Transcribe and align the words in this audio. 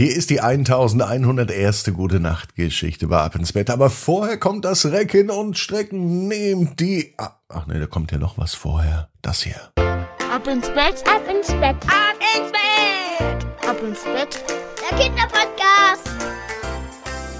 Hier 0.00 0.16
ist 0.16 0.30
die 0.30 0.40
1101. 0.40 1.92
Gute 1.94 2.20
Nacht 2.20 2.56
Geschichte 2.56 3.08
bei 3.08 3.20
Ab 3.20 3.34
ins 3.34 3.52
Bett. 3.52 3.68
Aber 3.68 3.90
vorher 3.90 4.38
kommt 4.38 4.64
das 4.64 4.86
Recken 4.86 5.28
und 5.28 5.58
Strecken. 5.58 6.26
Nehmt 6.26 6.80
die. 6.80 7.12
Ach 7.18 7.66
nee, 7.66 7.78
da 7.78 7.84
kommt 7.84 8.10
ja 8.10 8.16
noch 8.16 8.38
was 8.38 8.54
vorher. 8.54 9.10
Das 9.20 9.42
hier. 9.42 9.60
Ab 9.76 10.46
ins 10.46 10.68
Bett, 10.68 11.04
ab 11.06 11.20
ins 11.30 11.48
Bett, 11.48 11.76
ab 11.84 12.16
ins 12.34 12.50
Bett, 12.50 13.46
ab 13.68 13.76
ins 13.86 14.02
Bett. 14.04 14.42
Der 14.90 14.96
Kinderpodcast. 14.96 16.08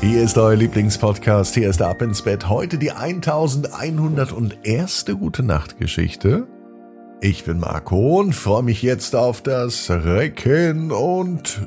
Hier 0.03 0.23
ist 0.23 0.37
euer 0.37 0.57
Lieblingspodcast. 0.57 1.55
Hier 1.55 1.71
ist 1.71 1.81
der 1.81 1.89
Ab 1.89 2.03
ins 2.03 2.21
Bett. 2.21 2.51
Heute 2.51 2.77
die 2.77 2.93
1101. 2.93 5.07
Gute 5.19 5.43
Nacht 5.43 5.79
Geschichte. 5.79 6.47
Ich 7.23 7.45
bin 7.45 7.59
Marco 7.59 8.21
und 8.21 8.35
freue 8.35 8.65
mich 8.65 8.83
jetzt 8.83 9.17
auf 9.17 9.41
das 9.41 9.89
Recken 9.89 10.93
und 10.93 11.67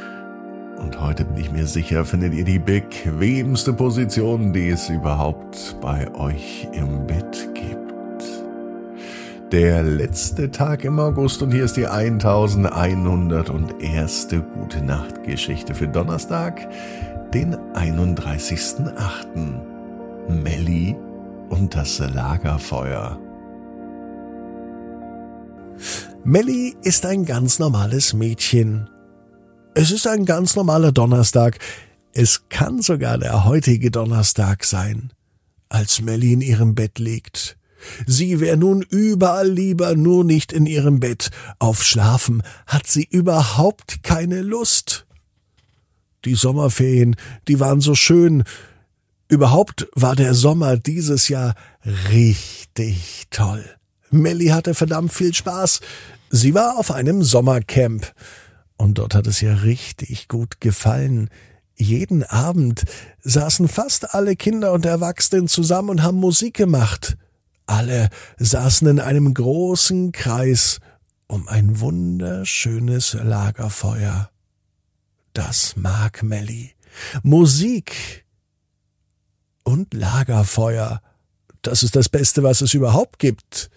Und 0.81 0.99
heute 0.99 1.23
bin 1.25 1.37
ich 1.37 1.51
mir 1.51 1.67
sicher, 1.67 2.05
findet 2.05 2.33
ihr 2.33 2.43
die 2.43 2.57
bequemste 2.57 3.71
Position, 3.71 4.51
die 4.51 4.69
es 4.69 4.89
überhaupt 4.89 5.77
bei 5.79 6.11
euch 6.15 6.67
im 6.73 7.05
Bett 7.05 7.49
gibt. 7.53 7.77
Der 9.51 9.83
letzte 9.83 10.49
Tag 10.49 10.83
im 10.83 10.99
August 10.99 11.43
und 11.43 11.51
hier 11.51 11.65
ist 11.65 11.77
die 11.77 11.85
1101. 11.85 14.27
Gute 14.55 14.81
Nacht 14.81 15.23
Geschichte 15.23 15.75
für 15.75 15.87
Donnerstag, 15.87 16.67
den 17.31 17.55
31.8. 17.55 18.89
Melli 20.29 20.95
und 21.49 21.75
das 21.75 21.99
Lagerfeuer. 21.99 23.19
Melli 26.23 26.75
ist 26.81 27.05
ein 27.05 27.25
ganz 27.25 27.59
normales 27.59 28.13
Mädchen 28.13 28.89
es 29.73 29.91
ist 29.91 30.07
ein 30.07 30.25
ganz 30.25 30.55
normaler 30.55 30.91
Donnerstag. 30.91 31.59
Es 32.13 32.49
kann 32.49 32.81
sogar 32.81 33.17
der 33.17 33.45
heutige 33.45 33.89
Donnerstag 33.91 34.65
sein, 34.65 35.13
als 35.69 36.01
Melly 36.01 36.33
in 36.33 36.41
ihrem 36.41 36.75
Bett 36.75 36.99
liegt. 36.99 37.57
Sie 38.05 38.39
wäre 38.39 38.57
nun 38.57 38.83
überall 38.83 39.49
lieber, 39.49 39.95
nur 39.95 40.23
nicht 40.23 40.51
in 40.51 40.65
ihrem 40.65 40.99
Bett. 40.99 41.31
Auf 41.57 41.83
Schlafen 41.83 42.43
hat 42.67 42.85
sie 42.85 43.07
überhaupt 43.09 44.03
keine 44.03 44.41
Lust. 44.41 45.07
Die 46.25 46.35
Sommerferien, 46.35 47.15
die 47.47 47.59
waren 47.59 47.81
so 47.81 47.95
schön. 47.95 48.43
Überhaupt 49.27 49.87
war 49.95 50.15
der 50.15 50.35
Sommer 50.35 50.77
dieses 50.77 51.29
Jahr 51.29 51.55
richtig 52.11 53.23
toll. 53.31 53.65
Melly 54.11 54.47
hatte 54.47 54.75
verdammt 54.75 55.13
viel 55.13 55.33
Spaß. 55.33 55.79
Sie 56.29 56.53
war 56.53 56.77
auf 56.77 56.91
einem 56.91 57.23
Sommercamp. 57.23 58.13
Und 58.81 58.97
dort 58.97 59.13
hat 59.13 59.27
es 59.27 59.41
ja 59.41 59.53
richtig 59.53 60.27
gut 60.27 60.59
gefallen. 60.59 61.29
Jeden 61.75 62.23
Abend 62.23 62.83
saßen 63.19 63.67
fast 63.67 64.15
alle 64.15 64.35
Kinder 64.35 64.71
und 64.71 64.87
Erwachsenen 64.87 65.47
zusammen 65.47 65.91
und 65.91 66.01
haben 66.01 66.17
Musik 66.17 66.55
gemacht. 66.55 67.15
Alle 67.67 68.09
saßen 68.39 68.87
in 68.87 68.99
einem 68.99 69.35
großen 69.35 70.11
Kreis 70.13 70.79
um 71.27 71.47
ein 71.47 71.79
wunderschönes 71.79 73.13
Lagerfeuer. 73.13 74.31
Das 75.33 75.75
mag 75.75 76.23
Melly. 76.23 76.71
Musik 77.21 78.25
und 79.63 79.93
Lagerfeuer. 79.93 81.03
Das 81.61 81.83
ist 81.83 81.95
das 81.95 82.09
Beste, 82.09 82.41
was 82.41 82.61
es 82.61 82.73
überhaupt 82.73 83.19
gibt. 83.19 83.69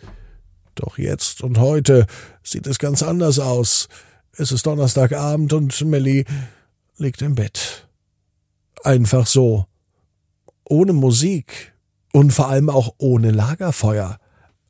Doch 0.75 0.97
jetzt 0.97 1.43
und 1.43 1.59
heute 1.59 2.07
sieht 2.43 2.67
es 2.67 2.79
ganz 2.79 3.03
anders 3.03 3.39
aus. 3.39 3.91
Es 4.37 4.51
ist 4.51 4.67
Donnerstagabend 4.67 5.53
und 5.53 5.81
Melly 5.85 6.25
liegt 6.97 7.23
im 7.23 7.37
Bett. 7.37 7.87
Einfach 8.83 9.27
so. 9.27 9.67
Ohne 10.65 10.93
Musik. 10.93 11.73
Und 12.13 12.33
vor 12.33 12.49
allem 12.49 12.69
auch 12.69 12.95
ohne 12.99 13.31
Lagerfeuer. 13.31 14.19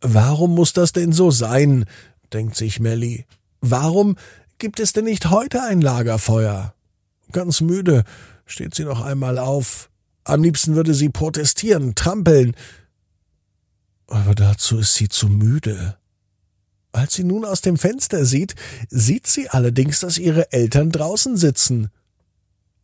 Warum 0.01 0.55
muss 0.55 0.73
das 0.73 0.93
denn 0.93 1.13
so 1.13 1.31
sein? 1.31 1.87
denkt 2.33 2.57
sich 2.57 2.79
Melly. 2.79 3.27
Warum 3.61 4.17
gibt 4.59 4.81
es 4.81 4.93
denn 4.93 5.05
nicht 5.05 5.31
heute 5.31 5.63
ein 5.63 5.81
Lagerfeuer? 5.81 6.75
Ganz 7.33 7.61
müde 7.61 8.05
steht 8.45 8.75
sie 8.75 8.85
noch 8.85 9.03
einmal 9.03 9.39
auf. 9.39 9.91
Am 10.25 10.43
liebsten 10.43 10.75
würde 10.75 10.93
sie 10.93 11.09
protestieren, 11.09 11.95
trampeln. 11.95 12.55
Aber 14.09 14.35
dazu 14.35 14.79
ist 14.79 14.95
sie 14.95 15.09
zu 15.09 15.29
müde. 15.29 15.97
Als 16.95 17.15
sie 17.15 17.25
nun 17.25 17.45
aus 17.45 17.61
dem 17.61 17.77
Fenster 17.77 18.25
sieht, 18.25 18.55
sieht 18.89 19.27
sie 19.27 19.51
allerdings, 19.51 19.99
dass 19.99 20.17
ihre 20.17 20.53
Eltern 20.53 20.93
draußen 20.93 21.37
sitzen. 21.37 21.91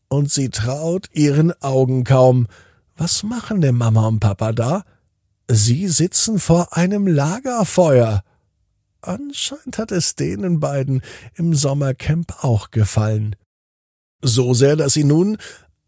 Und 0.08 0.32
sie 0.32 0.48
traut 0.48 1.08
ihren 1.12 1.52
Augen 1.62 2.02
kaum. 2.02 2.48
Was 2.96 3.22
machen 3.22 3.60
denn 3.60 3.76
Mama 3.76 4.08
und 4.08 4.18
Papa 4.18 4.50
da? 4.52 4.84
Sie 5.48 5.86
sitzen 5.86 6.40
vor 6.40 6.76
einem 6.76 7.06
Lagerfeuer. 7.06 8.24
Anscheinend 9.00 9.78
hat 9.78 9.92
es 9.92 10.16
denen 10.16 10.58
beiden 10.58 11.02
im 11.36 11.54
Sommercamp 11.54 12.42
auch 12.42 12.72
gefallen. 12.72 13.36
So 14.22 14.54
sehr, 14.54 14.74
dass 14.74 14.94
sie 14.94 15.04
nun 15.04 15.38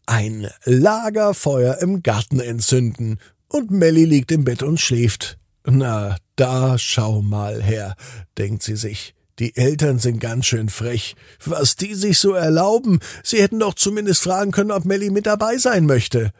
ein 0.05 0.47
Lagerfeuer 0.63 1.79
im 1.79 2.03
Garten 2.03 2.39
entzünden, 2.39 3.19
und 3.49 3.69
Melly 3.69 4.05
liegt 4.05 4.31
im 4.31 4.45
Bett 4.45 4.63
und 4.63 4.79
schläft. 4.79 5.37
Na, 5.65 6.15
da 6.35 6.77
schau 6.77 7.21
mal 7.21 7.61
her, 7.61 7.95
denkt 8.37 8.63
sie 8.63 8.75
sich. 8.75 9.15
Die 9.39 9.55
Eltern 9.55 9.97
sind 9.97 10.19
ganz 10.19 10.45
schön 10.45 10.69
frech. 10.69 11.15
Was 11.43 11.75
die 11.75 11.95
sich 11.95 12.19
so 12.19 12.33
erlauben, 12.33 12.99
sie 13.23 13.41
hätten 13.41 13.59
doch 13.59 13.73
zumindest 13.73 14.21
fragen 14.21 14.51
können, 14.51 14.71
ob 14.71 14.85
Melly 14.85 15.09
mit 15.09 15.25
dabei 15.25 15.57
sein 15.57 15.85
möchte. 15.85 16.31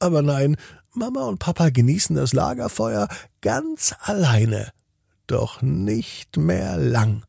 Aber 0.00 0.22
nein, 0.22 0.56
Mama 0.92 1.26
und 1.26 1.38
Papa 1.38 1.70
genießen 1.70 2.16
das 2.16 2.32
Lagerfeuer 2.32 3.08
ganz 3.40 3.94
alleine. 4.00 4.72
Doch 5.28 5.62
nicht 5.62 6.36
mehr 6.36 6.76
lang. 6.76 7.24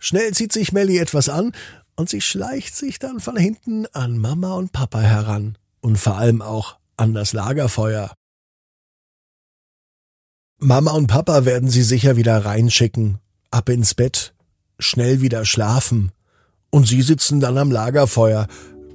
Schnell 0.00 0.32
zieht 0.34 0.52
sich 0.52 0.72
Melly 0.72 0.98
etwas 0.98 1.30
an 1.30 1.52
und 1.96 2.10
sie 2.10 2.20
schleicht 2.20 2.76
sich 2.76 2.98
dann 2.98 3.20
von 3.20 3.36
hinten 3.36 3.86
an 3.92 4.18
Mama 4.18 4.54
und 4.54 4.72
Papa 4.72 5.00
heran 5.00 5.56
und 5.80 5.98
vor 5.98 6.18
allem 6.18 6.42
auch 6.42 6.76
an 6.98 7.14
das 7.14 7.32
Lagerfeuer. 7.32 8.12
Mama 10.60 10.90
und 10.90 11.06
Papa 11.06 11.44
werden 11.44 11.68
sie 11.68 11.84
sicher 11.84 12.16
wieder 12.16 12.44
reinschicken, 12.44 13.18
ab 13.52 13.68
ins 13.68 13.94
Bett, 13.94 14.34
schnell 14.80 15.20
wieder 15.20 15.44
schlafen. 15.44 16.10
Und 16.70 16.88
sie 16.88 17.00
sitzen 17.02 17.38
dann 17.38 17.56
am 17.58 17.70
Lagerfeuer. 17.70 18.48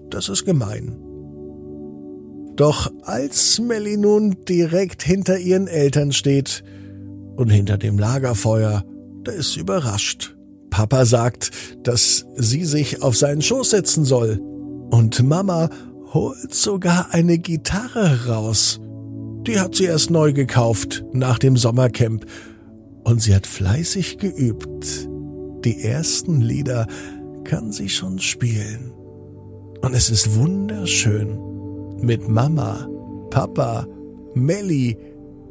Das 0.09 0.27
ist 0.27 0.43
gemein. 0.43 0.97
Doch 2.57 2.91
als 3.03 3.59
Melly 3.61 3.95
nun 3.95 4.43
direkt 4.43 5.03
hinter 5.03 5.39
ihren 5.39 5.67
Eltern 5.67 6.11
steht 6.11 6.65
und 7.37 7.47
hinter 7.49 7.77
dem 7.77 7.97
Lagerfeuer, 7.97 8.83
da 9.23 9.31
ist 9.31 9.53
sie 9.53 9.61
überrascht. 9.61 10.35
Papa 10.69 11.05
sagt, 11.05 11.51
dass 11.83 12.25
sie 12.35 12.65
sich 12.65 13.01
auf 13.01 13.15
seinen 13.15 13.41
Schoß 13.41 13.69
setzen 13.69 14.03
soll. 14.03 14.39
Und 14.91 15.23
Mama 15.23 15.69
holt 16.13 16.53
sogar 16.53 17.13
eine 17.13 17.37
Gitarre 17.37 18.27
raus. 18.27 18.81
Die 19.47 19.59
hat 19.59 19.75
sie 19.75 19.85
erst 19.85 20.09
neu 20.09 20.31
gekauft 20.31 21.03
nach 21.11 21.37
dem 21.37 21.57
Sommercamp. 21.57 22.25
Und 23.03 23.21
sie 23.21 23.35
hat 23.35 23.45
fleißig 23.45 24.17
geübt. 24.17 25.09
Die 25.65 25.83
ersten 25.83 26.39
Lieder 26.39 26.87
kann 27.43 27.71
sie 27.71 27.89
schon 27.89 28.19
spielen. 28.19 28.93
Und 29.81 29.93
es 29.93 30.09
ist 30.09 30.35
wunderschön, 30.35 31.37
mit 31.99 32.29
Mama, 32.29 32.87
Papa, 33.29 33.85
Melli 34.33 34.97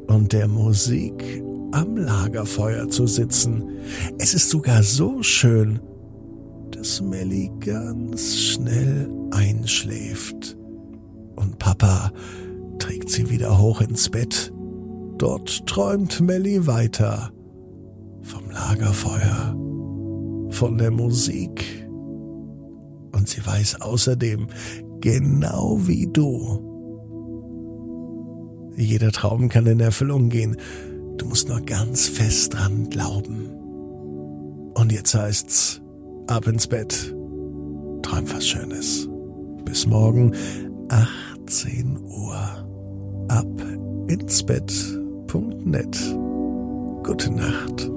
und 0.07 0.33
der 0.33 0.47
Musik 0.47 1.43
am 1.71 1.95
Lagerfeuer 1.95 2.89
zu 2.89 3.05
sitzen. 3.05 3.69
Es 4.17 4.33
ist 4.33 4.49
sogar 4.49 4.81
so 4.81 5.21
schön, 5.21 5.79
dass 6.71 6.99
Melli 7.01 7.51
ganz 7.59 8.35
schnell 8.35 9.07
einschläft. 9.31 10.57
Und 11.35 11.59
Papa 11.59 12.11
trägt 12.83 13.09
sie 13.09 13.29
wieder 13.29 13.59
hoch 13.59 13.81
ins 13.81 14.09
Bett. 14.09 14.53
Dort 15.17 15.65
träumt 15.67 16.19
Melly 16.19 16.67
weiter 16.67 17.31
vom 18.21 18.49
Lagerfeuer, 18.49 19.55
von 20.49 20.77
der 20.77 20.91
Musik. 20.91 21.87
Und 23.13 23.29
sie 23.29 23.45
weiß 23.45 23.81
außerdem, 23.81 24.47
genau 24.99 25.79
wie 25.87 26.07
du, 26.11 26.73
Jeder 28.75 29.11
Traum 29.11 29.49
kann 29.49 29.67
in 29.67 29.79
Erfüllung 29.79 30.29
gehen. 30.29 30.57
Du 31.17 31.27
musst 31.27 31.47
nur 31.47 31.61
ganz 31.61 32.07
fest 32.07 32.55
dran 32.55 32.89
glauben. 32.89 33.51
Und 34.73 34.91
jetzt 34.91 35.13
heißt's, 35.13 35.79
ab 36.27 36.47
ins 36.47 36.67
Bett. 36.67 37.15
Träum 38.01 38.25
was 38.33 38.47
Schönes. 38.47 39.07
Bis 39.63 39.85
morgen, 39.85 40.33
18 40.89 41.99
Uhr. 42.01 42.72
Ab 44.13 44.19
ins 44.21 44.43
Bett.net. 44.43 45.97
Gute 47.03 47.31
Nacht. 47.31 47.89